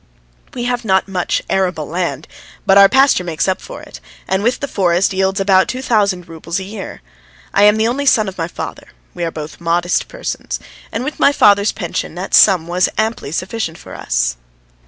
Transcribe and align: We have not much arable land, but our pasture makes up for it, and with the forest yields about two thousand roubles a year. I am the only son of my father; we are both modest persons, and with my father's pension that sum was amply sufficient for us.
We 0.55 0.63
have 0.63 0.83
not 0.83 1.07
much 1.07 1.43
arable 1.47 1.85
land, 1.87 2.27
but 2.65 2.75
our 2.75 2.89
pasture 2.89 3.23
makes 3.23 3.47
up 3.47 3.61
for 3.61 3.83
it, 3.83 3.99
and 4.27 4.41
with 4.41 4.59
the 4.59 4.67
forest 4.67 5.13
yields 5.13 5.39
about 5.39 5.67
two 5.67 5.83
thousand 5.83 6.27
roubles 6.27 6.59
a 6.59 6.63
year. 6.63 7.03
I 7.53 7.65
am 7.65 7.77
the 7.77 7.87
only 7.87 8.07
son 8.07 8.27
of 8.27 8.35
my 8.35 8.47
father; 8.47 8.87
we 9.13 9.23
are 9.23 9.29
both 9.29 9.61
modest 9.61 10.07
persons, 10.07 10.59
and 10.91 11.03
with 11.03 11.19
my 11.19 11.31
father's 11.31 11.71
pension 11.71 12.15
that 12.15 12.33
sum 12.33 12.65
was 12.65 12.89
amply 12.97 13.31
sufficient 13.31 13.77
for 13.77 13.93
us. 13.93 14.37